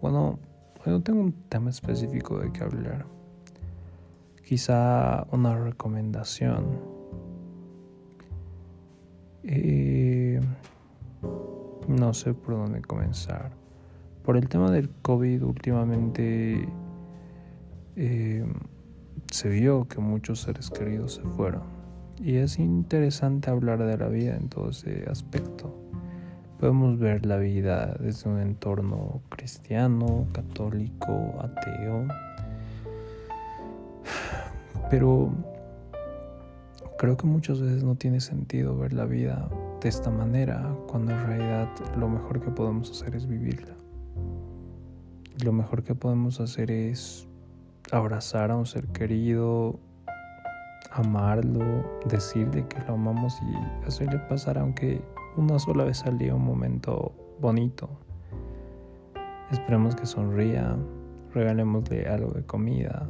[0.00, 0.38] Bueno,
[0.84, 3.06] no tengo un tema específico de qué hablar.
[4.44, 6.80] Quizá una recomendación.
[9.44, 10.40] Eh,
[11.88, 13.50] no sé por dónde comenzar.
[14.24, 16.68] Por el tema del COVID últimamente
[17.96, 18.44] eh,
[19.30, 21.62] se vio que muchos seres queridos se fueron.
[22.18, 25.74] Y es interesante hablar de la vida en todo ese aspecto.
[26.62, 32.06] Podemos ver la vida desde un entorno cristiano, católico, ateo.
[34.88, 35.32] Pero
[36.98, 39.48] creo que muchas veces no tiene sentido ver la vida
[39.80, 43.74] de esta manera, cuando en realidad lo mejor que podemos hacer es vivirla.
[45.44, 47.26] Lo mejor que podemos hacer es
[47.90, 49.80] abrazar a un ser querido,
[50.92, 55.02] amarlo, decirle que lo amamos y hacerle pasar aunque
[55.36, 57.88] una sola vez al un momento bonito.
[59.50, 60.76] Esperemos que sonría,
[61.32, 63.08] regalémosle algo de comida.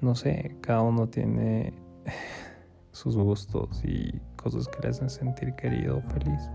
[0.00, 1.74] No sé, cada uno tiene
[2.92, 6.50] sus gustos y cosas que le hacen sentir querido, feliz.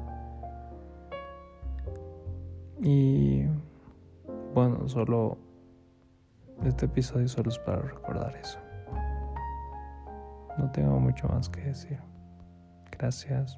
[2.81, 3.45] Y
[4.53, 5.38] bueno, solo
[6.63, 8.59] este episodio solo es para recordar eso.
[10.57, 12.00] No tengo mucho más que decir.
[12.97, 13.57] Gracias.